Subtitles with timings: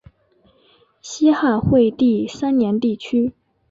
[0.99, 3.33] 西汉惠帝三年地区。